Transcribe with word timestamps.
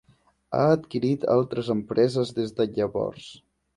Ha 0.59 0.61
adquirit 0.77 1.27
altres 1.33 1.69
empreses 1.75 2.33
des 2.39 2.57
de 2.61 2.67
llavors. 2.79 3.29